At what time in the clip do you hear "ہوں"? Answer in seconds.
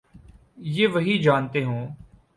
1.63-1.87